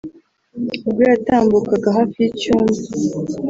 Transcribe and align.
ubwo 0.87 1.01
yatambukaga 1.11 1.89
hafi 1.97 2.17
y’icyumba 2.23 2.79